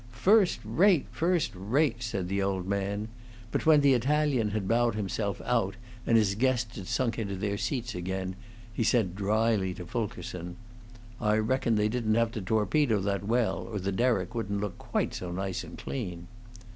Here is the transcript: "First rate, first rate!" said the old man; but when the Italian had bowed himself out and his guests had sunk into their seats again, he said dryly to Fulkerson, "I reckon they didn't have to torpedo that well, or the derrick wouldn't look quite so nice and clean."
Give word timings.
"First 0.13 0.59
rate, 0.65 1.05
first 1.11 1.51
rate!" 1.53 2.01
said 2.01 2.27
the 2.27 2.41
old 2.41 2.65
man; 2.67 3.07
but 3.51 3.67
when 3.67 3.81
the 3.81 3.93
Italian 3.93 4.49
had 4.49 4.67
bowed 4.67 4.95
himself 4.95 5.39
out 5.45 5.75
and 6.07 6.17
his 6.17 6.33
guests 6.33 6.75
had 6.75 6.87
sunk 6.87 7.19
into 7.19 7.35
their 7.35 7.55
seats 7.55 7.93
again, 7.93 8.35
he 8.73 8.83
said 8.83 9.15
dryly 9.15 9.75
to 9.75 9.85
Fulkerson, 9.85 10.55
"I 11.21 11.37
reckon 11.37 11.75
they 11.75 11.87
didn't 11.87 12.15
have 12.15 12.31
to 12.31 12.41
torpedo 12.41 12.99
that 13.01 13.23
well, 13.27 13.59
or 13.59 13.77
the 13.77 13.91
derrick 13.91 14.33
wouldn't 14.33 14.59
look 14.59 14.79
quite 14.79 15.13
so 15.13 15.31
nice 15.31 15.63
and 15.63 15.77
clean." 15.77 16.25